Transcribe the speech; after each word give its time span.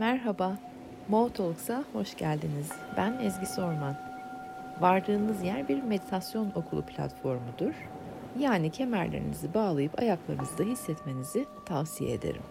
Merhaba, 0.00 0.56
Mo 1.08 1.30
hoş 1.92 2.16
geldiniz. 2.16 2.72
Ben 2.96 3.18
Ezgi 3.22 3.46
Sorman. 3.46 3.96
Vardığınız 4.80 5.42
yer 5.42 5.68
bir 5.68 5.82
meditasyon 5.82 6.52
okulu 6.54 6.82
platformudur. 6.82 7.74
Yani 8.38 8.70
kemerlerinizi 8.70 9.54
bağlayıp 9.54 9.98
ayaklarınızda 9.98 10.62
hissetmenizi 10.62 11.46
tavsiye 11.66 12.12
ederim. 12.12 12.42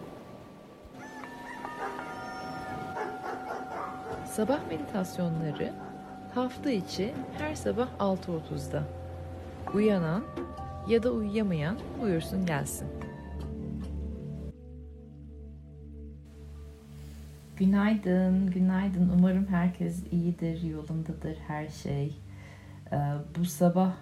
Sabah 4.24 4.58
meditasyonları 4.68 5.72
hafta 6.34 6.70
içi 6.70 7.14
her 7.38 7.54
sabah 7.54 7.88
6.30'da. 7.98 8.82
Uyanan 9.74 10.24
ya 10.88 11.02
da 11.02 11.10
uyuyamayan 11.10 11.76
buyursun 12.02 12.46
gelsin. 12.46 12.99
Günaydın, 17.60 18.50
günaydın. 18.50 19.12
Umarım 19.18 19.46
herkes 19.46 20.02
iyidir, 20.12 20.62
yolundadır 20.62 21.36
her 21.46 21.68
şey. 21.68 22.16
Ee, 22.92 22.96
bu 23.38 23.44
sabah 23.44 23.96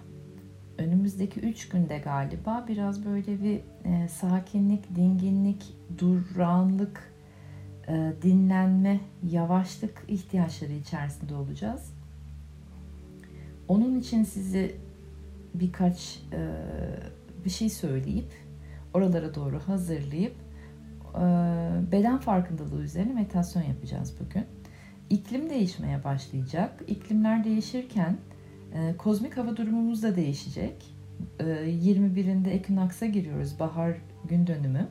önümüzdeki 0.77 1.39
üç 1.39 1.69
günde 1.69 1.97
galiba 1.97 2.65
biraz 2.67 3.05
böyle 3.05 3.43
bir 3.43 3.59
e, 3.85 4.07
sakinlik, 4.07 4.95
dinginlik, 4.95 5.63
duranlık, 5.97 7.13
e, 7.87 8.13
dinlenme, 8.21 8.99
yavaşlık 9.31 10.03
ihtiyaçları 10.07 10.73
içerisinde 10.73 11.35
olacağız. 11.35 11.93
Onun 13.67 13.99
için 13.99 14.23
sizi 14.23 14.75
birkaç 15.53 16.19
e, 16.33 16.39
bir 17.45 17.49
şey 17.49 17.69
söyleyip 17.69 18.33
oralara 18.93 19.35
doğru 19.35 19.59
hazırlayıp 19.59 20.35
beden 21.91 22.17
farkındalığı 22.17 22.81
üzerine 22.81 23.13
meditasyon 23.13 23.63
yapacağız 23.63 24.13
bugün. 24.19 24.45
İklim 25.09 25.49
değişmeye 25.49 26.03
başlayacak. 26.03 26.83
İklimler 26.87 27.43
değişirken 27.43 28.17
e, 28.73 28.97
kozmik 28.97 29.37
hava 29.37 29.57
durumumuz 29.57 30.03
da 30.03 30.15
değişecek. 30.15 30.85
E, 31.39 31.43
21'inde 31.43 32.49
ekinaks'a 32.49 33.05
giriyoruz, 33.05 33.59
bahar 33.59 33.97
gün 34.29 34.47
dönümü. 34.47 34.87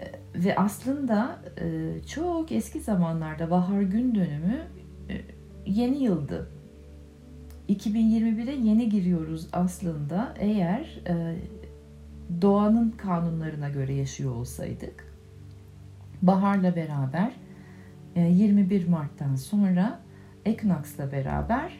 E, 0.00 0.04
ve 0.44 0.56
aslında 0.56 1.38
e, 1.60 1.94
çok 2.06 2.52
eski 2.52 2.80
zamanlarda 2.80 3.50
bahar 3.50 3.82
gün 3.82 4.14
dönümü 4.14 4.66
e, 5.08 5.20
yeni 5.66 6.02
yıldı 6.02 6.48
2021'e 7.68 8.54
yeni 8.54 8.88
giriyoruz 8.88 9.48
aslında 9.52 10.34
eğer 10.38 11.00
e, 11.08 11.36
doğanın 12.40 12.90
kanunlarına 12.90 13.68
göre 13.68 13.94
yaşıyor 13.94 14.34
olsaydık. 14.34 15.12
Baharla 16.22 16.76
beraber 16.76 17.32
e, 18.16 18.20
21 18.20 18.88
Mart'tan 18.88 19.36
sonra 19.36 20.00
Ekinaks'la 20.44 21.12
beraber 21.12 21.72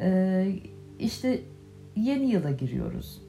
e, 0.00 0.58
işte 0.98 1.40
yeni 1.96 2.30
yıla 2.30 2.50
giriyoruz. 2.50 3.22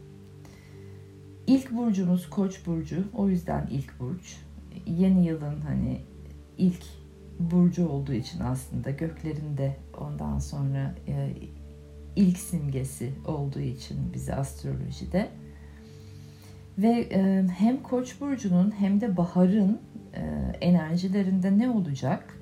İlk 1.47 1.71
burcumuz 1.71 2.29
Koç 2.29 2.65
burcu. 2.65 3.03
O 3.15 3.29
yüzden 3.29 3.67
ilk 3.71 3.99
burç. 3.99 4.37
Yeni 4.85 5.25
yılın 5.25 5.61
hani 5.61 6.01
ilk 6.57 6.83
burcu 7.39 7.89
olduğu 7.89 8.13
için 8.13 8.39
aslında 8.39 8.91
göklerinde 8.91 9.77
ondan 9.97 10.39
sonra 10.39 10.95
e, 11.07 11.33
ilk 12.15 12.37
simgesi 12.37 13.13
olduğu 13.25 13.59
için 13.59 14.13
bize 14.13 14.35
astrolojide. 14.35 15.29
Ve 16.77 17.07
e, 17.11 17.45
hem 17.57 17.83
Koç 17.83 18.21
burcunun 18.21 18.73
hem 18.79 19.01
de 19.01 19.17
baharın 19.17 19.79
e, 20.13 20.21
enerjilerinde 20.61 21.57
ne 21.57 21.69
olacak? 21.69 22.39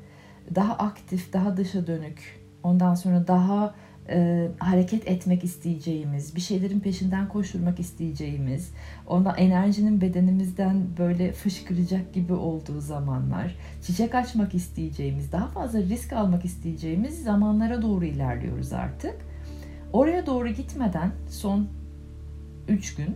Daha 0.56 0.74
aktif, 0.74 1.34
daha 1.34 1.58
dışa 1.58 1.88
dönük, 1.88 2.40
ondan 2.64 2.96
sonra 2.96 3.28
daha 3.28 3.76
e, 4.10 4.48
hareket 4.60 5.08
etmek 5.08 5.44
isteyeceğimiz, 5.44 6.36
bir 6.36 6.42
şeylerin 6.42 6.80
peşinden 6.80 7.30
koşturmak 7.30 7.80
isteyeceğimiz, 7.80 8.74
ondan 9.08 9.38
enerjinin 9.38 10.02
bedenimizden 10.02 10.84
böyle 10.98 11.32
fışkıracak 11.32 12.14
gibi 12.14 12.34
olduğu 12.34 12.82
zamanlar, 12.82 13.56
çiçek 13.82 14.16
açmak 14.16 14.56
isteyeceğimiz, 14.56 15.32
daha 15.32 15.48
fazla 15.48 15.80
risk 15.80 16.14
almak 16.14 16.46
isteyeceğimiz 16.46 17.24
zamanlara 17.24 17.82
doğru 17.82 18.06
ilerliyoruz 18.06 18.74
artık. 18.74 19.16
Oraya 19.94 20.26
doğru 20.26 20.50
gitmeden 20.50 21.12
son 21.30 21.68
3 22.68 22.96
gün 22.96 23.16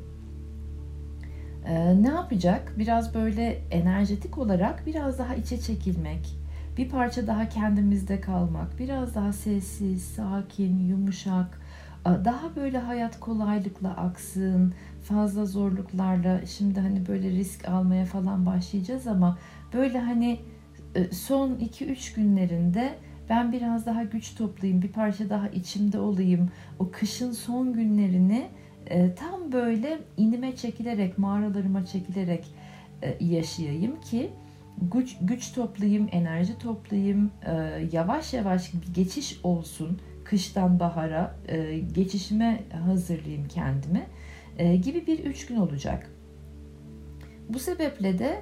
e, 1.66 2.04
ne 2.04 2.08
yapacak? 2.08 2.74
Biraz 2.78 3.14
böyle 3.14 3.62
enerjetik 3.72 4.38
olarak 4.38 4.86
biraz 4.86 5.20
daha 5.20 5.36
içe 5.36 5.60
çekilmek, 5.60 6.38
bir 6.78 6.90
parça 6.90 7.28
daha 7.28 7.50
kendimizde 7.50 8.22
kalmak, 8.22 8.80
biraz 8.80 9.16
daha 9.16 9.34
sessiz, 9.34 10.04
sakin, 10.04 10.80
yumuşak, 10.80 11.60
daha 12.06 12.56
böyle 12.56 12.78
hayat 12.78 13.20
kolaylıkla 13.20 13.90
aksın, 13.90 14.74
fazla 15.04 15.46
zorluklarla 15.46 16.46
şimdi 16.46 16.80
hani 16.80 17.08
böyle 17.08 17.30
risk 17.30 17.70
almaya 17.70 18.06
falan 18.06 18.46
başlayacağız 18.46 19.08
ama 19.08 19.38
böyle 19.74 20.00
hani 20.00 20.40
e, 20.96 21.12
son 21.12 21.50
2-3 21.50 22.16
günlerinde 22.16 22.96
ben 23.30 23.52
biraz 23.52 23.86
daha 23.86 24.04
güç 24.04 24.36
toplayayım, 24.36 24.82
bir 24.82 24.92
parça 24.92 25.30
daha 25.30 25.48
içimde 25.50 26.00
olayım. 26.00 26.50
O 26.80 26.92
kışın 26.92 27.32
son 27.32 27.74
günlerini 27.74 28.48
e, 28.90 29.16
tam 29.16 29.52
böyle 29.52 30.00
inime 30.18 30.56
çekilerek, 30.56 31.18
mağaralarıma 31.18 31.86
çekilerek 31.86 32.46
e, 33.02 33.26
yaşayayım 33.26 34.02
ki 34.02 34.30
güç, 34.82 35.18
güç 35.22 35.54
toplayayım, 35.54 36.10
enerji 36.12 36.60
toplayayım, 36.60 37.32
e, 37.46 37.52
yavaş 37.92 38.34
yavaş 38.34 38.74
bir 38.74 38.94
geçiş 38.94 39.40
olsun 39.44 40.00
kıştan 40.26 40.80
bahara, 40.80 41.36
e, 41.48 41.80
geçişime 41.80 42.64
hazırlayayım 42.86 43.48
kendimi 43.48 44.08
e, 44.58 44.76
gibi 44.76 45.08
bir 45.08 45.20
üç 45.20 45.46
gün 45.46 45.56
olacak. 45.56 46.12
Bu 47.50 47.60
sebeple 47.60 48.20
de 48.20 48.42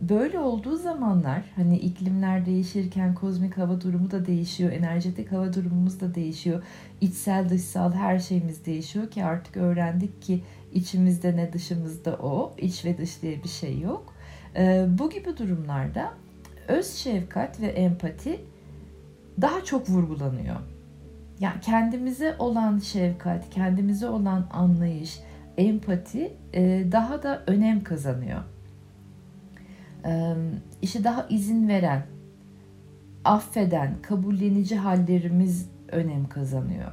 böyle 0.00 0.38
olduğu 0.38 0.76
zamanlar 0.76 1.42
hani 1.56 1.78
iklimler 1.78 2.46
değişirken 2.46 3.14
kozmik 3.14 3.58
hava 3.58 3.80
durumu 3.80 4.10
da 4.10 4.26
değişiyor, 4.26 4.72
enerjetik 4.72 5.32
hava 5.32 5.52
durumumuz 5.52 6.00
da 6.00 6.14
değişiyor, 6.14 6.62
içsel 7.00 7.48
dışsal 7.48 7.92
her 7.92 8.18
şeyimiz 8.18 8.66
değişiyor 8.66 9.10
ki 9.10 9.24
artık 9.24 9.56
öğrendik 9.56 10.22
ki 10.22 10.42
içimizde 10.72 11.36
ne 11.36 11.52
dışımızda 11.52 12.16
o, 12.16 12.54
iç 12.58 12.84
ve 12.84 12.98
dış 12.98 13.22
diye 13.22 13.42
bir 13.42 13.48
şey 13.48 13.80
yok. 13.80 14.14
Ee, 14.56 14.86
bu 14.88 15.10
gibi 15.10 15.36
durumlarda 15.36 16.12
öz 16.68 16.94
şefkat 16.94 17.60
ve 17.60 17.66
empati 17.66 18.40
daha 19.40 19.64
çok 19.64 19.90
vurgulanıyor. 19.90 20.56
Yani 21.40 21.60
kendimize 21.60 22.36
olan 22.38 22.78
şefkat, 22.78 23.50
kendimize 23.50 24.08
olan 24.08 24.48
anlayış, 24.52 25.20
empati 25.58 26.32
e, 26.54 26.84
daha 26.92 27.22
da 27.22 27.42
önem 27.46 27.84
kazanıyor 27.84 28.53
işe 30.82 31.04
daha 31.04 31.26
izin 31.28 31.68
veren, 31.68 32.06
affeden, 33.24 34.02
kabullenici 34.02 34.76
hallerimiz 34.76 35.70
önem 35.88 36.28
kazanıyor. 36.28 36.92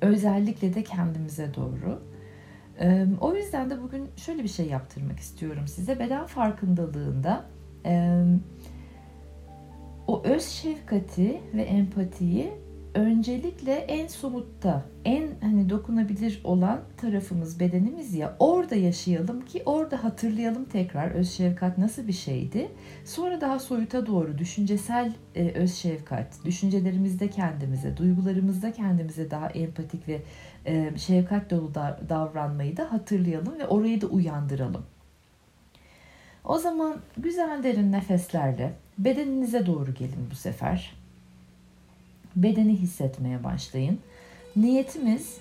Özellikle 0.00 0.74
de 0.74 0.82
kendimize 0.82 1.54
doğru. 1.54 2.02
O 3.20 3.34
yüzden 3.34 3.70
de 3.70 3.82
bugün 3.82 4.08
şöyle 4.16 4.42
bir 4.42 4.48
şey 4.48 4.66
yaptırmak 4.66 5.20
istiyorum 5.20 5.68
size. 5.68 5.98
Beden 5.98 6.26
farkındalığında 6.26 7.44
o 10.06 10.22
öz 10.24 10.44
şefkati 10.44 11.40
ve 11.54 11.62
empatiyi 11.62 12.52
öncelikle 12.94 13.72
en 13.72 14.06
somutta, 14.06 14.82
en 15.04 15.28
hani 15.40 15.70
dokunabilir 15.70 16.40
olan 16.44 16.80
tarafımız 16.96 17.60
bedenimiz 17.60 18.14
ya 18.14 18.36
orada 18.38 18.74
yaşayalım 18.74 19.44
ki 19.44 19.62
orada 19.66 20.04
hatırlayalım 20.04 20.64
tekrar 20.64 21.10
öz 21.10 21.30
şefkat 21.30 21.78
nasıl 21.78 22.06
bir 22.06 22.12
şeydi. 22.12 22.68
Sonra 23.04 23.40
daha 23.40 23.58
soyuta 23.58 24.06
doğru 24.06 24.38
düşüncesel 24.38 25.12
e, 25.34 25.50
öz 25.50 25.74
şefkat, 25.74 26.44
düşüncelerimizde 26.44 27.30
kendimize, 27.30 27.96
duygularımızda 27.96 28.72
kendimize 28.72 29.30
daha 29.30 29.48
empatik 29.48 30.08
ve 30.08 30.22
e, 30.66 30.98
şefkat 30.98 31.50
dolu 31.50 31.74
da, 31.74 32.00
davranmayı 32.08 32.76
da 32.76 32.92
hatırlayalım 32.92 33.58
ve 33.58 33.66
orayı 33.66 34.00
da 34.00 34.06
uyandıralım. 34.06 34.82
O 36.44 36.58
zaman 36.58 36.96
güzel 37.16 37.62
derin 37.62 37.92
nefeslerle 37.92 38.72
bedeninize 38.98 39.66
doğru 39.66 39.94
gelin 39.94 40.28
bu 40.30 40.34
sefer 40.34 41.03
bedeni 42.36 42.76
hissetmeye 42.76 43.44
başlayın. 43.44 43.98
Niyetimiz 44.56 45.38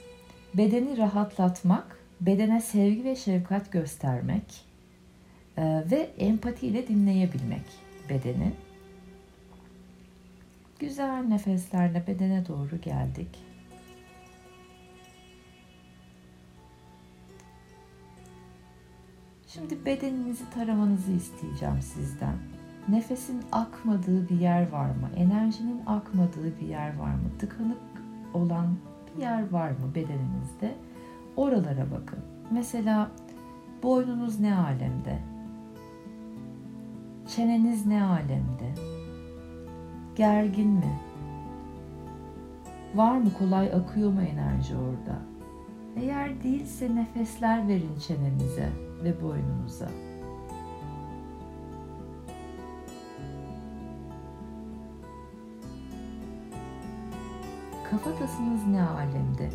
bedeni 0.54 0.98
rahatlatmak, 0.98 1.98
bedene 2.22 2.62
sevgi 2.62 3.04
ve 3.04 3.16
şefkat 3.16 3.72
göstermek 3.72 4.66
e, 5.58 5.84
ve 5.92 6.10
empatiyle 6.18 6.88
dinleyebilmek 6.88 7.66
bedeni. 8.10 8.52
Güzel 10.80 11.24
nefeslerle 11.24 12.08
bedene 12.08 12.48
doğru 12.48 12.82
geldik. 12.82 13.40
Şimdi 19.48 19.86
bedeninizi 19.86 20.50
taramanızı 20.50 21.12
isteyeceğim 21.12 21.82
sizden. 21.82 22.53
Nefesin 22.90 23.42
akmadığı 23.52 24.30
bir 24.30 24.40
yer 24.40 24.72
var 24.72 24.86
mı? 24.86 25.10
Enerjinin 25.16 25.82
akmadığı 25.86 26.60
bir 26.62 26.68
yer 26.68 26.98
var 26.98 27.14
mı? 27.14 27.30
Tıkanık 27.40 27.78
olan 28.34 28.68
bir 29.08 29.22
yer 29.22 29.52
var 29.52 29.70
mı 29.70 29.96
bedeninizde? 29.96 30.76
Oralara 31.36 31.92
bakın. 31.92 32.20
Mesela 32.52 33.12
boynunuz 33.84 34.40
ne 34.40 34.56
alemde? 34.56 35.20
Çeneniz 37.36 37.86
ne 37.86 38.04
alemde? 38.04 38.74
Gergin 40.16 40.70
mi? 40.70 41.00
Var 42.96 43.18
mı 43.18 43.34
kolay 43.40 43.74
akıyor 43.74 44.12
mu 44.12 44.22
enerji 44.22 44.76
orada? 44.76 45.20
Eğer 45.96 46.44
değilse 46.44 46.96
nefesler 46.96 47.68
verin 47.68 48.00
çenenize 48.08 48.70
ve 49.04 49.22
boynunuza. 49.22 49.90
Kafatasınız 57.94 58.68
ne 58.68 58.84
alemde? 58.84 59.50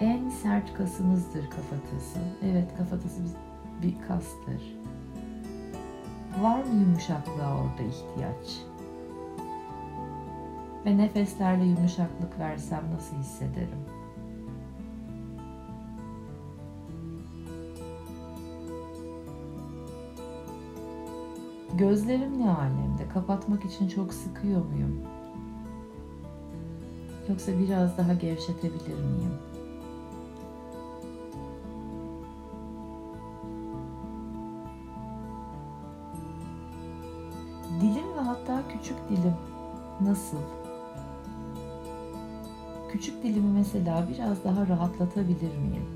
En 0.00 0.28
sert 0.28 0.74
kasımızdır 0.74 1.50
kafatası. 1.50 2.18
Evet 2.42 2.76
kafatası 2.78 3.22
bir 3.82 3.94
kastır. 4.08 4.78
Var 6.40 6.58
mı 6.64 6.80
yumuşaklığa 6.80 7.56
orada 7.56 7.82
ihtiyaç? 7.82 8.62
Ve 10.86 10.98
nefeslerle 10.98 11.64
yumuşaklık 11.64 12.38
versem 12.38 12.82
nasıl 12.94 13.16
hissederim? 13.16 13.84
Gözlerim 21.74 22.38
ne 22.38 22.50
alemde? 22.50 23.08
Kapatmak 23.14 23.64
için 23.64 23.88
çok 23.88 24.14
sıkıyor 24.14 24.64
muyum? 24.64 25.13
Yoksa 27.28 27.58
biraz 27.58 27.98
daha 27.98 28.14
gevşetebilir 28.14 28.98
miyim? 28.98 29.34
Dilim 37.80 38.14
ve 38.16 38.20
hatta 38.20 38.62
küçük 38.68 38.96
dilim 39.08 39.34
nasıl? 40.00 40.38
Küçük 42.92 43.22
dilimi 43.22 43.58
mesela 43.58 44.08
biraz 44.08 44.44
daha 44.44 44.66
rahatlatabilir 44.66 45.56
miyim? 45.56 45.86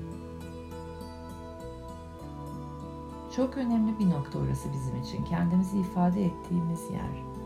Çok 3.35 3.57
önemli 3.57 3.99
bir 3.99 4.09
nokta 4.09 4.39
orası 4.39 4.69
bizim 4.73 5.01
için. 5.01 5.25
Kendimizi 5.25 5.79
ifade 5.79 6.25
ettiğimiz 6.25 6.91
yer. 6.91 7.38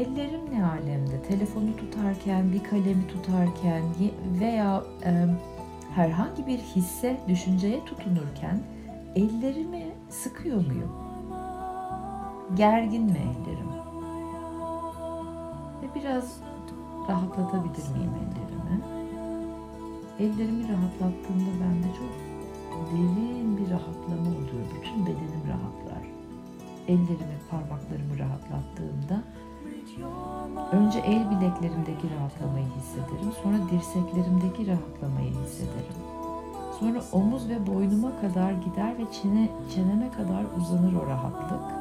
Ellerim 0.00 0.40
ne 0.52 0.64
alemde? 0.64 1.22
Telefonu 1.28 1.76
tutarken, 1.76 2.52
bir 2.52 2.64
kalemi 2.64 3.06
tutarken 3.08 3.82
veya 4.40 4.82
e, 5.04 5.26
herhangi 5.94 6.46
bir 6.46 6.58
hisse, 6.58 7.20
düşünceye 7.28 7.84
tutunurken 7.84 8.60
ellerimi 9.14 9.86
sıkıyor 10.08 10.66
muyum? 10.66 10.92
Gergin 12.56 13.02
mi 13.02 13.18
ellerim? 13.18 13.70
Ve 15.82 16.00
biraz 16.00 16.40
rahatlatabilir 17.08 17.88
miyim 17.88 18.12
ellerimi? 18.20 18.80
Ellerimi 20.18 20.68
rahatlattığımda 20.68 21.50
bende 21.60 21.86
çok 21.98 22.10
derin 22.92 23.56
bir 23.56 23.70
rahatlama 23.70 24.30
oluyor. 24.30 24.66
Bütün 24.74 25.06
bedenim 25.06 25.42
rahatlar. 25.48 26.02
Ellerimi, 26.88 27.38
parmaklarımı 27.50 28.18
rahatlattığımda 28.18 29.22
önce 30.72 30.98
el 30.98 31.30
bileklerimdeki 31.30 32.10
rahatlamayı 32.16 32.66
hissederim. 32.76 33.32
Sonra 33.42 33.56
dirseklerimdeki 33.70 34.66
rahatlamayı 34.66 35.30
hissederim. 35.30 36.00
Sonra 36.80 37.02
omuz 37.12 37.48
ve 37.48 37.66
boynuma 37.66 38.20
kadar 38.20 38.52
gider 38.52 38.98
ve 38.98 39.12
çene, 39.22 39.48
çeneme 39.74 40.10
kadar 40.10 40.44
uzanır 40.58 40.92
o 40.94 41.06
rahatlık 41.06 41.80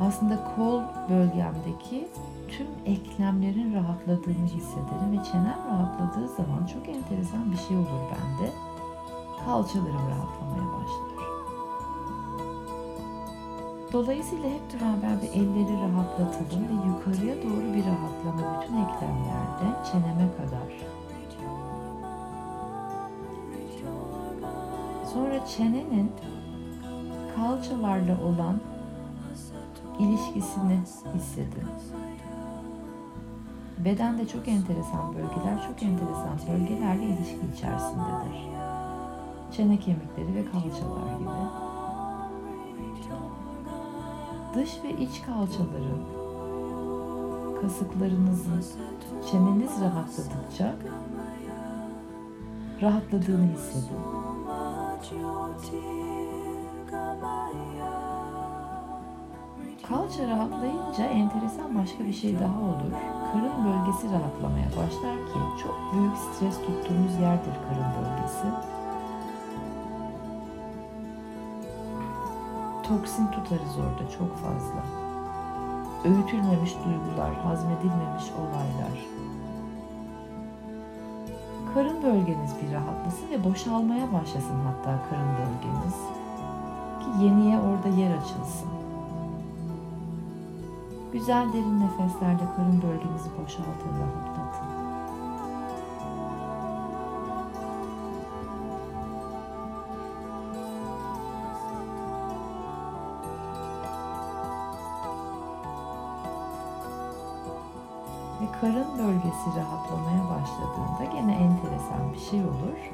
aslında 0.00 0.54
kol 0.56 0.82
bölgemdeki 1.10 2.08
tüm 2.48 2.66
eklemlerin 2.86 3.74
rahatladığını 3.74 4.46
hissederim 4.46 5.12
ve 5.12 5.24
çenem 5.32 5.58
rahatladığı 5.70 6.28
zaman 6.28 6.66
çok 6.66 6.88
enteresan 6.88 7.52
bir 7.52 7.56
şey 7.56 7.76
olur 7.76 8.02
bende. 8.10 8.52
Kalçalarım 9.44 10.08
rahatlamaya 10.10 10.72
başlar. 10.72 11.15
Dolayısıyla 13.92 14.48
hep 14.50 14.80
beraber 14.80 15.22
bir 15.22 15.28
elleri 15.28 15.82
rahatlatalım 15.82 16.64
ve 16.68 16.86
yukarıya 16.86 17.34
doğru 17.36 17.74
bir 17.74 17.84
rahatlama 17.84 18.62
bütün 18.62 18.76
eklemlerde 18.76 19.84
çeneme 19.92 20.28
kadar. 20.36 20.96
Sonra 25.12 25.46
çenenin 25.46 26.12
kalçalarla 27.36 28.24
olan 28.24 28.60
ilişkisini 29.98 30.80
hissedin. 31.14 31.68
Bedende 33.78 34.28
çok 34.28 34.48
enteresan 34.48 35.14
bölgeler, 35.14 35.62
çok 35.68 35.82
enteresan 35.82 36.38
bölgelerle 36.48 37.04
ilişki 37.04 37.40
içerisindedir. 37.56 38.46
Çene 39.56 39.78
kemikleri 39.78 40.34
ve 40.34 40.44
kalçalar 40.44 41.18
gibi. 41.18 41.65
Dış 44.56 44.70
ve 44.84 44.90
iç 44.90 45.22
kalçaların, 45.26 46.02
kasıklarınızın, 47.62 48.64
çeneniz 49.30 49.70
rahatladıkça 49.80 50.74
rahatladığını 52.82 53.52
hissedin. 53.52 53.96
Kalça 59.88 60.26
rahatlayınca 60.28 61.04
enteresan 61.04 61.74
başka 61.74 62.04
bir 62.04 62.12
şey 62.12 62.40
daha 62.40 62.60
olur. 62.60 62.92
Karın 63.32 63.64
bölgesi 63.64 64.06
rahatlamaya 64.12 64.68
başlar 64.68 65.16
ki 65.16 65.62
çok 65.62 65.78
büyük 65.92 66.16
stres 66.16 66.58
tuttuğumuz 66.58 67.14
yerdir 67.20 67.54
karın 67.68 67.90
bölgesi. 67.98 68.75
Toksin 72.88 73.26
tutarız 73.26 73.78
orada 73.78 74.10
çok 74.18 74.36
fazla. 74.36 74.82
Öğütülmemiş 76.04 76.74
duygular, 76.84 77.34
hazmedilmemiş 77.34 78.24
olaylar. 78.38 79.06
Karın 81.74 82.02
bölgeniz 82.02 82.50
bir 82.62 82.74
rahatlasın 82.74 83.30
ve 83.30 83.44
boşalmaya 83.44 84.12
başlasın 84.12 84.60
hatta 84.66 85.02
karın 85.10 85.28
bölgeniz. 85.28 85.96
Ki 87.00 87.24
yeniye 87.24 87.58
orada 87.60 87.88
yer 87.88 88.16
açılsın. 88.16 88.68
Güzel 91.12 91.52
derin 91.52 91.80
nefeslerle 91.80 92.54
karın 92.56 92.82
bölgenizi 92.82 93.30
boşaltın, 93.42 93.92
rahatlatın. 94.00 94.75
Ve 108.46 108.50
karın 108.60 108.98
bölgesi 108.98 109.46
rahatlamaya 109.56 110.24
başladığında 110.30 111.04
gene 111.12 111.34
enteresan 111.34 112.12
bir 112.12 112.18
şey 112.18 112.40
olur. 112.40 112.92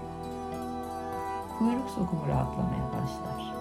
Kuyruk 1.59 1.91
sokumu 1.91 2.29
rahatlamaya 2.29 2.89
başlar. 2.89 3.55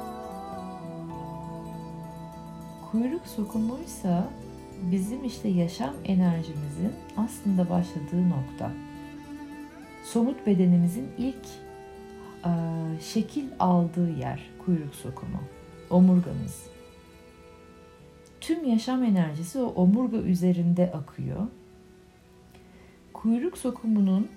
Kuyruk 2.92 3.28
sokumuysa 3.28 4.30
bizim 4.92 5.26
işte 5.26 5.48
yaşam 5.50 5.94
enerjimizin 6.06 6.94
aslında 7.18 7.70
başladığı 7.70 8.30
nokta. 8.30 8.72
Somut 10.04 10.48
bedenimizin 10.48 11.10
ilk 11.18 11.46
e, 12.46 12.52
şekil 13.02 13.46
aldığı 13.60 14.10
yer 14.10 14.50
kuyruk 14.66 14.96
sokumu, 14.96 15.40
omurgamız. 15.90 16.64
Tüm 18.42 18.66
yaşam 18.66 19.04
enerjisi 19.04 19.60
o 19.60 19.66
omurga 19.66 20.18
üzerinde 20.18 20.92
akıyor. 20.92 21.48
Kuyruk 23.22 23.58
sokumunun 23.58 24.28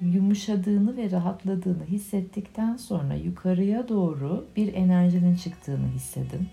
yumuşadığını 0.00 0.96
ve 0.96 1.10
rahatladığını 1.10 1.84
hissettikten 1.84 2.76
sonra 2.76 3.14
yukarıya 3.14 3.88
doğru 3.88 4.46
bir 4.56 4.74
enerjinin 4.74 5.36
çıktığını 5.36 5.88
hissedin. 5.88 6.48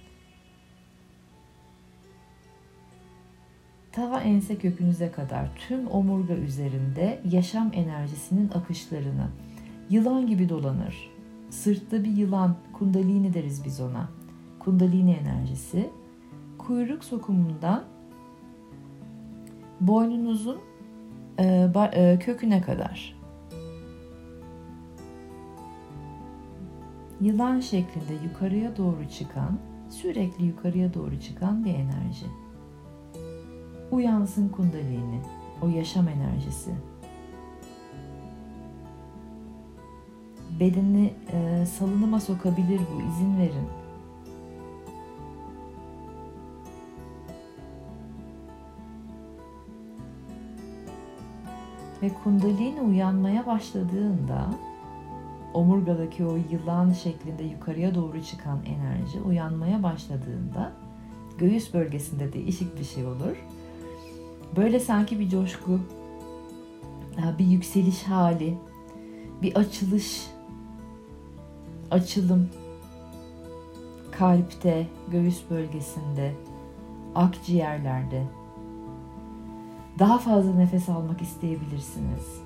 ta 3.91 4.21
ense 4.21 4.57
kökünüze 4.57 5.11
kadar 5.11 5.49
tüm 5.67 5.87
omurga 5.87 6.33
üzerinde 6.33 7.21
yaşam 7.31 7.71
enerjisinin 7.73 8.49
akışlarını 8.49 9.27
yılan 9.89 10.27
gibi 10.27 10.49
dolanır. 10.49 11.09
Sırtta 11.49 12.03
bir 12.03 12.11
yılan, 12.11 12.55
kundalini 12.73 13.33
deriz 13.33 13.65
biz 13.65 13.81
ona. 13.81 14.09
Kundalini 14.59 15.11
enerjisi 15.11 15.89
kuyruk 16.57 17.03
sokumundan 17.03 17.83
boynunuzun 19.81 20.57
köküne 22.19 22.61
kadar. 22.61 23.21
Yılan 27.21 27.59
şeklinde 27.59 28.13
yukarıya 28.23 28.77
doğru 28.77 29.09
çıkan, 29.09 29.59
sürekli 29.89 30.45
yukarıya 30.45 30.93
doğru 30.93 31.19
çıkan 31.19 31.65
bir 31.65 31.73
enerji. 31.73 32.25
Uyansın 33.91 34.49
kundalini, 34.49 35.21
o 35.61 35.67
yaşam 35.67 36.07
enerjisi. 36.07 36.71
Bedeni 40.59 41.13
e, 41.33 41.65
salınıma 41.65 42.19
sokabilir 42.19 42.79
bu, 42.79 43.01
izin 43.01 43.37
verin. 43.39 43.80
Ve 52.01 52.09
kundalini 52.23 52.81
uyanmaya 52.81 53.45
başladığında 53.45 54.49
omurgadaki 55.53 56.25
o 56.25 56.35
yılan 56.51 56.93
şeklinde 56.93 57.43
yukarıya 57.43 57.95
doğru 57.95 58.23
çıkan 58.23 58.59
enerji 58.65 59.21
uyanmaya 59.21 59.83
başladığında 59.83 60.71
göğüs 61.37 61.73
bölgesinde 61.73 62.33
değişik 62.33 62.79
bir 62.79 62.83
şey 62.83 63.05
olur. 63.05 63.35
Böyle 64.55 64.79
sanki 64.79 65.19
bir 65.19 65.29
coşku, 65.29 65.79
bir 67.39 67.45
yükseliş 67.45 68.03
hali, 68.03 68.57
bir 69.41 69.55
açılış, 69.55 70.27
açılım 71.91 72.49
kalpte, 74.11 74.87
göğüs 75.11 75.49
bölgesinde, 75.49 76.33
akciğerlerde 77.15 78.23
daha 80.01 80.17
fazla 80.17 80.53
nefes 80.53 80.89
almak 80.89 81.21
isteyebilirsiniz. 81.21 82.41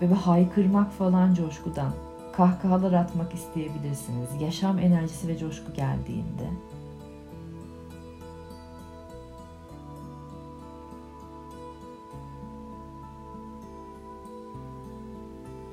Ve 0.00 0.10
bir 0.10 0.14
haykırmak 0.14 0.92
falan 0.92 1.34
coşkudan, 1.34 1.92
kahkahalar 2.32 2.92
atmak 2.92 3.34
isteyebilirsiniz. 3.34 4.28
Yaşam 4.40 4.78
enerjisi 4.78 5.28
ve 5.28 5.38
coşku 5.38 5.72
geldiğinde. 5.72 6.50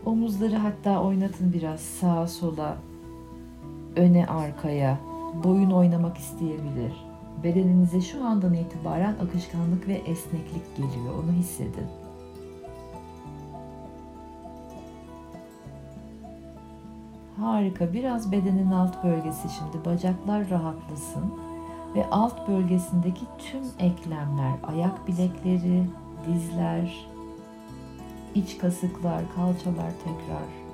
Omuzları 0.06 0.56
hatta 0.56 1.02
oynatın 1.04 1.54
biraz 1.54 1.80
sağa 1.80 2.28
sola, 2.28 2.78
öne 3.96 4.28
arkaya. 4.28 4.98
Boyun 5.44 5.72
oynamak 5.72 6.18
isteyebilir. 6.18 7.09
Bedeninize 7.44 8.02
şu 8.02 8.26
andan 8.26 8.54
itibaren 8.54 9.16
akışkanlık 9.24 9.88
ve 9.88 9.94
esneklik 9.94 10.78
geliyor. 10.78 11.24
Onu 11.24 11.32
hissedin. 11.32 11.88
Harika. 17.38 17.94
Biraz 17.94 18.32
bedenin 18.32 18.72
alt 18.72 19.04
bölgesi 19.04 19.48
şimdi. 19.50 19.86
Bacaklar 19.86 20.50
rahatlasın. 20.50 21.34
Ve 21.96 22.06
alt 22.12 22.48
bölgesindeki 22.48 23.26
tüm 23.38 23.64
eklemler, 23.80 24.54
ayak 24.64 25.08
bilekleri, 25.08 25.84
dizler, 26.28 27.08
iç 28.36 28.58
kasıklar, 28.58 29.22
kalçalar 29.36 29.92
tekrar. 30.04 30.69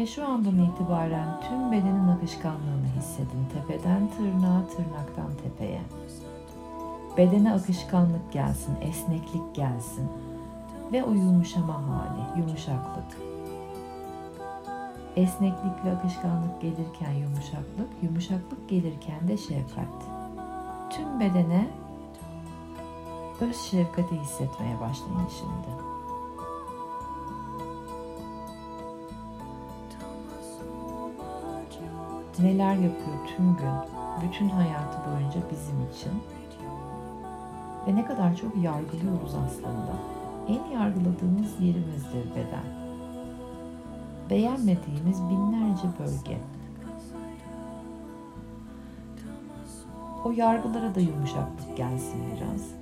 Ve 0.00 0.06
şu 0.06 0.28
andan 0.28 0.58
itibaren 0.58 1.40
tüm 1.48 1.72
bedenin 1.72 2.08
akışkanlığını 2.08 2.86
hissedin. 2.98 3.46
Tepeden 3.52 4.10
tırnağa, 4.16 4.62
tırnaktan 4.76 5.32
tepeye. 5.42 5.80
Bedene 7.16 7.52
akışkanlık 7.52 8.32
gelsin, 8.32 8.76
esneklik 8.80 9.54
gelsin. 9.54 10.08
Ve 10.92 11.04
o 11.04 11.12
yumuşama 11.12 11.74
hali, 11.74 12.40
yumuşaklık. 12.40 13.18
Esneklik 15.16 15.84
ve 15.84 15.92
akışkanlık 15.92 16.60
gelirken 16.60 17.12
yumuşaklık, 17.12 17.90
yumuşaklık 18.02 18.68
gelirken 18.68 19.28
de 19.28 19.36
şefkat 19.36 20.04
tüm 20.90 21.20
bedene 21.20 21.68
öz 23.40 23.56
şefkati 23.56 24.16
hissetmeye 24.16 24.80
başlayın 24.80 25.28
şimdi. 25.38 25.79
Neler 32.42 32.74
yapıyor 32.74 33.16
tüm 33.36 33.56
gün, 33.56 33.74
bütün 34.22 34.48
hayatı 34.48 34.98
boyunca 35.10 35.40
bizim 35.50 35.90
için. 35.90 36.12
Ve 37.86 37.96
ne 37.96 38.04
kadar 38.04 38.36
çok 38.36 38.56
yargılıyoruz 38.56 39.34
aslında. 39.46 39.96
En 40.48 40.72
yargıladığımız 40.72 41.60
yerimizdir 41.60 42.30
beden. 42.30 42.80
Beğenmediğimiz 44.30 45.22
binlerce 45.22 45.88
bölge, 45.98 46.38
O 50.24 50.30
yargılara 50.30 50.94
da 50.94 51.00
yumuşaklık 51.00 51.76
gelsin 51.76 52.20
biraz. 52.36 52.74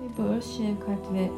Ve 0.00 0.08
bu 0.18 0.22
öz 0.22 0.56
şefkat 0.56 1.12
ve 1.12 1.30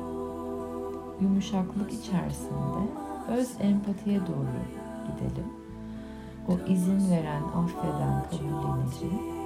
yumuşaklık 1.20 1.92
içerisinde 1.92 2.92
öz 3.28 3.50
empatiye 3.60 4.20
doğru 4.20 4.48
gidelim. 5.06 5.46
O 6.48 6.72
izin 6.72 7.10
veren, 7.10 7.42
affeden, 7.42 8.24
kabullenici 8.30 9.37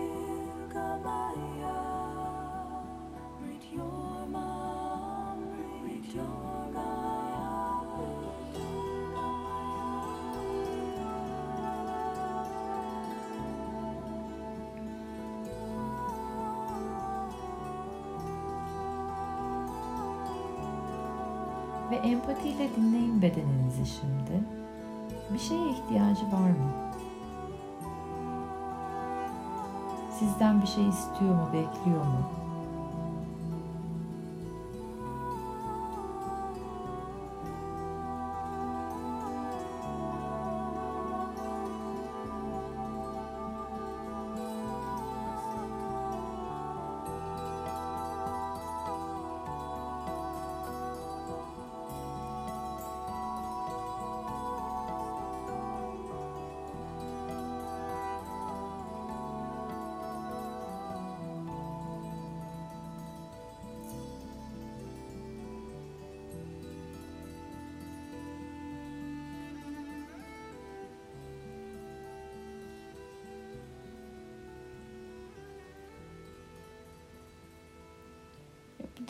Ve 22.33 22.35
empatiyle 22.35 22.77
dinleyin 22.77 23.23
bedeninizi 23.23 23.87
şimdi. 23.87 24.45
Bir 25.35 25.39
şeye 25.39 25.71
ihtiyacı 25.71 26.27
var 26.33 26.51
mı? 26.51 26.73
Sizden 30.19 30.63
bir 30.63 30.67
şey 30.67 30.89
istiyor 30.89 31.35
mu, 31.35 31.49
bekliyor 31.53 32.05
mu? 32.05 32.42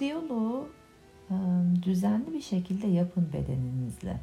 Diyaloğu 0.02 0.68
düzenli 1.82 2.32
bir 2.32 2.40
şekilde 2.40 2.86
yapın 2.86 3.32
bedeninizle. 3.32 4.20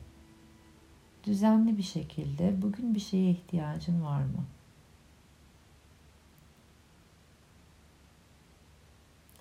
Düzenli 1.23 1.77
bir 1.77 1.83
şekilde 1.83 2.61
bugün 2.61 2.95
bir 2.95 2.99
şeye 2.99 3.31
ihtiyacın 3.31 4.03
var 4.03 4.21
mı? 4.21 4.45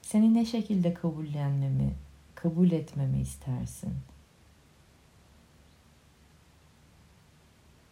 Seni 0.03 0.35
ne 0.35 0.45
şekilde 0.45 0.95
kabullenmemi, 0.95 1.95
kabul 2.35 2.71
etmemi 2.71 3.21
istersin? 3.21 3.95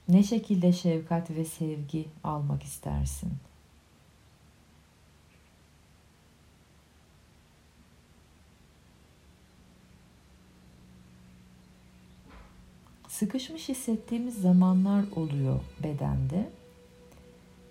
Ne 0.09 0.23
şekilde 0.23 0.73
şefkat 0.73 1.31
ve 1.31 1.45
sevgi 1.45 2.09
almak 2.25 2.63
istersin? 2.63 3.33
Sıkışmış 13.19 13.69
hissettiğimiz 13.69 14.43
zamanlar 14.43 15.05
oluyor 15.17 15.61
bedende. 15.83 16.49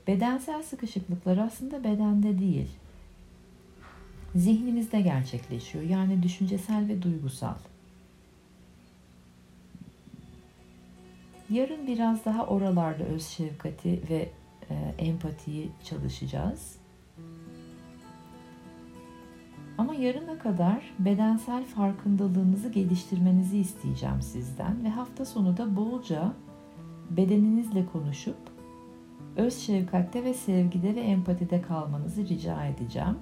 Bedensel 0.08 0.64
sıkışıklıklar 0.64 1.38
aslında 1.38 1.84
bedende 1.84 2.40
değil. 2.40 2.70
Zihnimizde 4.36 5.02
gerçekleşiyor. 5.02 5.84
Yani 5.84 6.24
düşüncesel 6.24 6.88
ve 6.88 7.02
duygusal. 7.02 7.56
Yarın 11.50 11.88
biraz 11.88 12.26
daha 12.26 12.46
oralarda 12.46 13.04
öz 13.04 13.28
şefkati 13.28 14.02
ve 14.10 14.30
e, 14.70 14.76
empatiyi 14.98 15.70
çalışacağız. 15.84 16.76
Ama 19.78 19.96
yarına 19.96 20.38
kadar 20.38 20.94
bedensel 21.00 21.66
farkındalığınızı 21.66 22.70
geliştirmenizi 22.70 23.58
isteyeceğim 23.58 24.22
sizden 24.22 24.84
ve 24.84 24.90
hafta 24.90 25.26
sonu 25.26 25.58
da 25.58 25.76
bolca 25.76 26.34
bedeninizle 27.10 27.86
konuşup 27.86 28.38
öz 29.36 29.58
şefkatte 29.58 30.24
ve 30.24 30.34
sevgide 30.34 30.96
ve 30.96 31.00
empatide 31.00 31.62
kalmanızı 31.62 32.28
rica 32.28 32.66
edeceğim. 32.66 33.18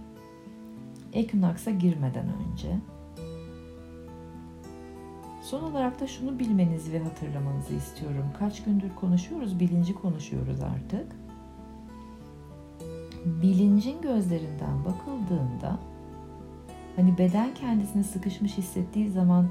Ekünaks'a 1.13 1.71
girmeden 1.71 2.25
önce. 2.27 2.77
Son 5.41 5.63
olarak 5.63 5.99
da 5.99 6.07
şunu 6.07 6.39
bilmenizi 6.39 6.93
ve 6.93 6.99
hatırlamanızı 6.99 7.73
istiyorum. 7.73 8.25
Kaç 8.39 8.63
gündür 8.63 8.95
konuşuyoruz, 8.95 9.59
bilinci 9.59 9.93
konuşuyoruz 9.93 10.59
artık. 10.61 11.15
Bilincin 13.25 14.01
gözlerinden 14.01 14.85
bakıldığında 14.85 15.79
Hani 16.95 17.17
beden 17.17 17.53
kendisini 17.53 18.03
sıkışmış 18.03 18.57
hissettiği 18.57 19.09
zaman 19.09 19.45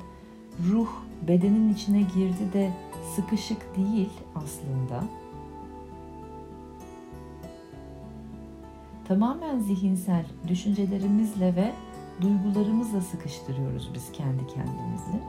ruh 0.71 0.89
bedenin 1.29 1.73
içine 1.73 2.03
girdi 2.03 2.53
de 2.53 2.73
sıkışık 3.17 3.77
değil 3.77 4.11
aslında. 4.35 5.05
Tamamen 9.09 9.59
zihinsel 9.59 10.25
düşüncelerimizle 10.49 11.57
ve 11.57 11.73
duygularımızla 12.21 13.01
sıkıştırıyoruz 13.01 13.91
biz 13.95 14.13
kendi 14.13 14.47
kendimizi. 14.47 15.23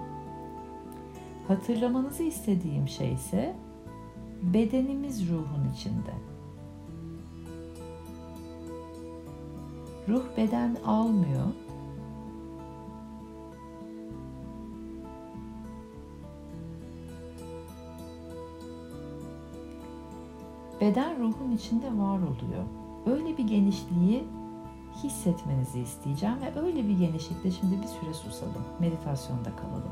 Hatırlamanızı 1.47 2.23
istediğim 2.23 2.87
şey 2.87 3.13
ise 3.13 3.55
bedenimiz 4.41 5.29
ruhun 5.29 5.73
içinde. 5.75 6.13
Ruh 10.07 10.23
beden 10.37 10.77
almıyor 10.85 11.47
beden 20.83 21.19
ruhun 21.19 21.51
içinde 21.51 21.87
var 21.87 22.17
oluyor. 22.17 22.63
Öyle 23.05 23.37
bir 23.37 23.47
genişliği 23.47 24.23
hissetmenizi 25.03 25.79
isteyeceğim 25.79 26.35
ve 26.41 26.59
öyle 26.59 26.87
bir 26.89 26.97
genişlikte 26.97 27.51
şimdi 27.51 27.81
bir 27.81 27.87
süre 27.87 28.13
susalım. 28.13 28.63
Meditasyonda 28.79 29.55
kalalım. 29.55 29.91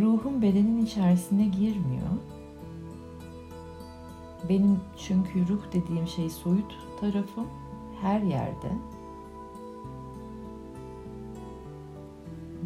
Ruhum 0.00 0.42
bedenin 0.42 0.86
içerisine 0.86 1.44
girmiyor. 1.44 2.08
Benim 4.48 4.80
çünkü 4.98 5.48
ruh 5.48 5.62
dediğim 5.72 6.06
şey 6.06 6.30
soyut 6.30 6.78
tarafım 7.00 7.46
her 8.02 8.20
yerde. 8.20 8.72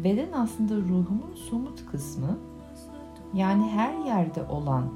Beden 0.03 0.31
aslında 0.31 0.75
ruhumun 0.75 1.35
somut 1.49 1.85
kısmı 1.91 2.37
yani 3.33 3.69
her 3.69 3.93
yerde 4.05 4.43
olan 4.43 4.89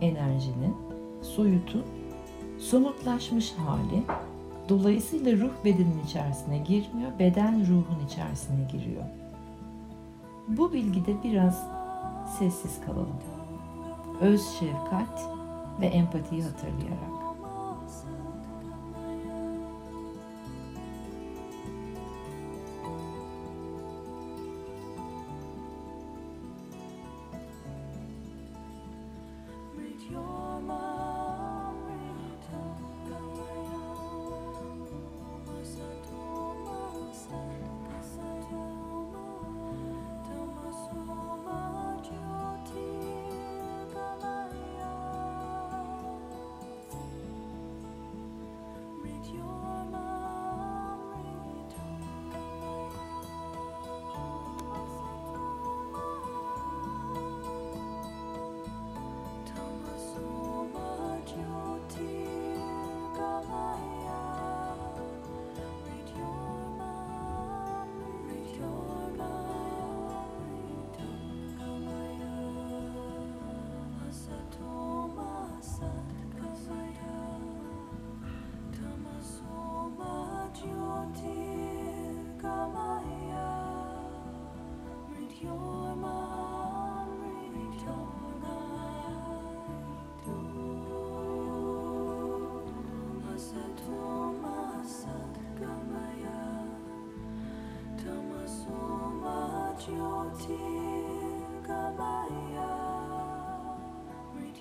enerjinin, 0.00 0.76
soyutun 1.22 1.84
somutlaşmış 2.58 3.52
hali. 3.52 4.02
Dolayısıyla 4.68 5.36
ruh 5.36 5.64
bedenin 5.64 6.02
içerisine 6.06 6.58
girmiyor, 6.58 7.18
beden 7.18 7.60
ruhun 7.60 8.06
içerisine 8.06 8.64
giriyor. 8.72 9.02
Bu 10.48 10.72
bilgide 10.72 11.22
biraz 11.24 11.66
sessiz 12.38 12.80
kalalım. 12.86 13.20
Öz 14.20 14.42
şefkat 14.60 15.28
ve 15.80 15.86
empatiyi 15.86 16.42
hatırlayarak. 16.42 17.31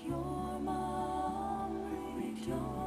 Your 0.04 0.60
mom, 0.60 1.72
read 2.18 2.48
your 2.48 2.81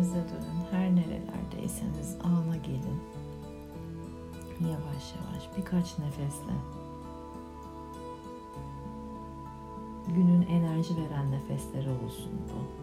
nefeslerinize 0.00 0.14
dönün. 0.14 0.64
Her 0.70 0.96
nerelerdeyseniz 0.96 2.16
ana 2.22 2.56
gelin. 2.56 3.00
Yavaş 4.60 5.14
yavaş 5.14 5.56
birkaç 5.56 5.98
nefesle. 5.98 6.52
Günün 10.08 10.42
enerji 10.42 10.94
veren 10.96 11.30
nefesleri 11.30 11.90
olsun 11.90 12.32
bu. 12.48 12.80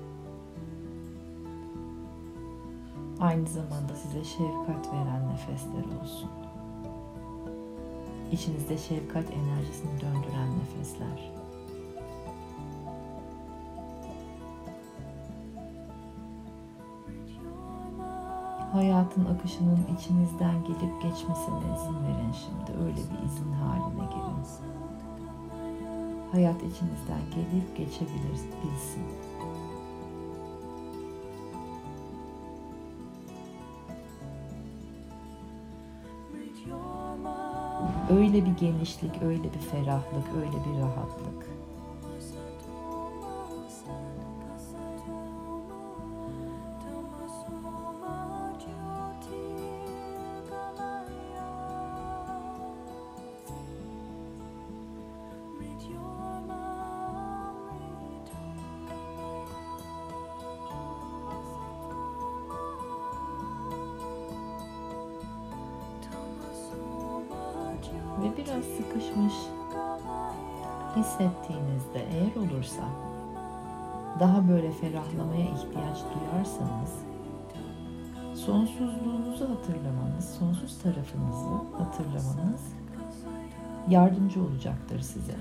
Aynı 3.23 3.47
zamanda 3.47 3.95
size 3.95 4.23
şefkat 4.23 4.93
veren 4.93 5.29
nefesler 5.29 6.01
olsun. 6.01 6.29
İçinizde 8.31 8.77
şefkat 8.77 9.31
enerjisini 9.31 10.01
döndüren 10.01 10.49
nefesler. 10.59 11.36
Hayatın 18.73 19.25
akışının 19.25 19.79
içinizden 19.97 20.63
gelip 20.63 21.01
geçmesine 21.01 21.57
izin 21.75 22.03
verin 22.03 22.31
şimdi. 22.31 22.83
Öyle 22.83 22.95
bir 22.95 23.25
izin 23.25 23.51
haline 23.51 24.05
girin. 24.05 24.37
Hayat 26.31 26.57
içinizden 26.57 27.21
gelip 27.35 27.77
geçebilir, 27.77 28.39
bilsin. 28.63 29.03
Öyle 38.11 38.45
bir 38.45 38.57
genişlik, 38.57 39.21
öyle 39.21 39.43
bir 39.43 39.59
ferahlık, 39.59 40.27
öyle 40.37 40.51
bir 40.65 40.81
rahatlık. 40.81 41.47
Biraz 68.37 68.63
sıkışmış 68.63 69.33
hissettiğinizde 70.95 72.05
eğer 72.11 72.35
olursa 72.35 72.83
daha 74.19 74.47
böyle 74.47 74.71
ferahlamaya 74.71 75.45
ihtiyaç 75.45 75.97
duyarsanız 76.13 76.93
sonsuzluğunuzu 78.35 79.49
hatırlamanız, 79.49 80.29
sonsuz 80.39 80.77
tarafınızı 80.81 81.49
hatırlamanız 81.77 82.61
yardımcı 83.89 84.43
olacaktır 84.43 84.99
size. 84.99 85.35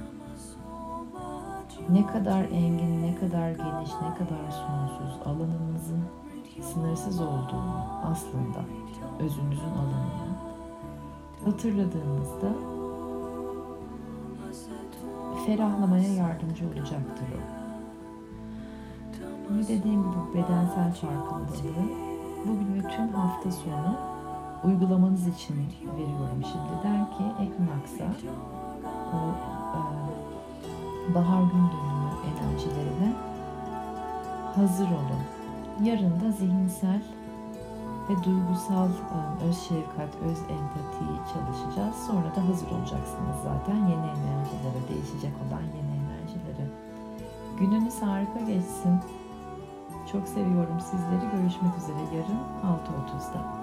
Ne 1.91 2.07
kadar 2.07 2.45
engin, 2.45 3.03
ne 3.03 3.15
kadar 3.15 3.51
geniş, 3.51 3.91
ne 3.91 4.15
kadar 4.19 4.51
sonsuz 4.51 5.27
alanınızın 5.27 6.05
sınırsız 6.63 7.21
olduğunu 7.21 7.85
aslında 8.05 8.65
özünüzün 9.21 9.71
alanını 9.71 10.37
hatırladığınızda 11.45 12.76
ferahlamaya 15.47 16.15
yardımcı 16.15 16.67
olacaktır 16.67 17.27
o. 17.35 17.41
Bunu 19.49 19.63
dediğim 19.63 20.03
gibi 20.03 20.35
bedensel 20.35 20.93
farkındalığı 20.93 21.87
bugün 22.47 22.75
ve 22.75 22.89
tüm 22.97 23.09
hafta 23.09 23.53
sonu 23.53 23.97
uygulamanız 24.65 25.29
için 25.29 25.57
veriyorum 25.97 26.43
şimdiden 26.53 27.07
ki 27.07 27.25
Equinox'a 27.43 28.29
o 29.13 29.19
e, 29.77 31.15
bahar 31.15 31.43
gün 31.43 31.67
dönümü 31.73 32.11
enerjilerine 32.29 33.13
hazır 34.55 34.87
olun. 34.87 35.23
Yarın 35.85 36.21
da 36.21 36.31
zihinsel 36.31 37.03
ve 38.09 38.25
duygusal 38.25 38.89
ıı, 38.89 39.49
öz 39.49 39.59
şefkat, 39.59 40.13
öz 40.29 40.41
empatiyi 40.41 41.19
çalışacağız. 41.33 41.97
Sonra 42.07 42.35
da 42.37 42.49
hazır 42.49 42.71
olacaksınız 42.71 43.39
zaten 43.45 43.77
yeni 43.77 44.07
enerjilere, 44.17 44.81
değişecek 44.89 45.33
olan 45.49 45.63
yeni 45.77 45.93
enerjilere. 46.01 46.67
Gününüz 47.59 48.03
harika 48.03 48.41
geçsin. 48.41 49.01
Çok 50.13 50.29
seviyorum 50.29 50.81
sizleri. 50.81 51.31
Görüşmek 51.37 51.79
üzere 51.79 52.17
yarın 52.17 52.41
6.30'da. 52.63 53.56